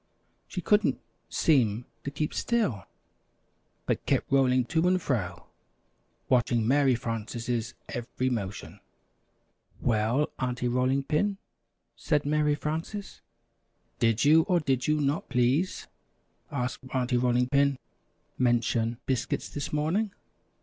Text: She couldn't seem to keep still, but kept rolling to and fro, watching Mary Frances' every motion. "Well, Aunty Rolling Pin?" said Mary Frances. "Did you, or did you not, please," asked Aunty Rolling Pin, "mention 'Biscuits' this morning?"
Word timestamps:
She 0.47 0.61
couldn't 0.61 0.99
seem 1.29 1.85
to 2.03 2.09
keep 2.09 2.33
still, 2.33 2.85
but 3.85 4.03
kept 4.07 4.31
rolling 4.31 4.65
to 4.65 4.87
and 4.87 4.99
fro, 4.99 5.45
watching 6.27 6.67
Mary 6.67 6.95
Frances' 6.95 7.75
every 7.87 8.31
motion. 8.31 8.79
"Well, 9.79 10.31
Aunty 10.39 10.67
Rolling 10.67 11.03
Pin?" 11.03 11.37
said 11.95 12.25
Mary 12.25 12.55
Frances. 12.55 13.21
"Did 13.99 14.25
you, 14.25 14.41
or 14.47 14.59
did 14.59 14.87
you 14.87 14.99
not, 14.99 15.29
please," 15.29 15.85
asked 16.49 16.83
Aunty 16.95 17.17
Rolling 17.17 17.47
Pin, 17.49 17.77
"mention 18.39 18.97
'Biscuits' 19.05 19.49
this 19.49 19.71
morning?" 19.71 20.09